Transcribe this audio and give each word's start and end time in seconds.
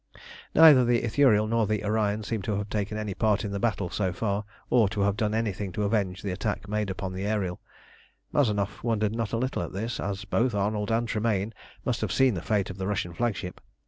Neither 0.55 0.83
the 0.83 1.03
Ithuriel 1.03 1.47
nor 1.47 1.67
the 1.67 1.83
Orion 1.83 2.23
seemed 2.23 2.43
to 2.45 2.57
have 2.57 2.71
taken 2.71 2.97
any 2.97 3.13
part 3.13 3.45
in 3.45 3.51
the 3.51 3.59
battle 3.59 3.91
so 3.91 4.11
far, 4.11 4.45
or 4.71 4.89
to 4.89 5.01
have 5.01 5.15
done 5.15 5.35
anything 5.35 5.71
to 5.73 5.83
avenge 5.83 6.23
the 6.23 6.31
attack 6.31 6.67
made 6.67 6.89
upon 6.89 7.13
the 7.13 7.23
Ariel. 7.27 7.61
Mazanoff 8.33 8.81
wondered 8.83 9.13
not 9.13 9.31
a 9.31 9.37
little 9.37 9.61
at 9.61 9.73
this, 9.73 9.99
as 9.99 10.25
both 10.25 10.55
Arnold 10.55 10.89
and 10.89 11.07
Tremayne 11.07 11.53
must 11.85 12.01
have 12.01 12.11
seen 12.11 12.33
the 12.33 12.41
fate 12.41 12.71
of 12.71 12.79
the 12.79 12.87
Russian 12.87 13.13
flagship. 13.13 13.61